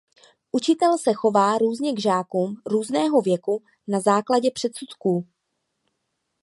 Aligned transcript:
Učitel 0.51 0.97
se 0.97 1.13
chová 1.13 1.57
různě 1.57 1.93
k 1.93 1.99
žákům 1.99 2.61
různého 2.65 3.21
věku 3.21 3.63
na 3.87 3.99
základě 3.99 4.51
předsudků. 4.51 5.27